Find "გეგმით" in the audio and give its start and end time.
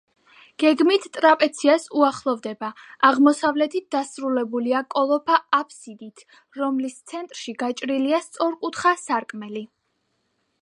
0.61-1.03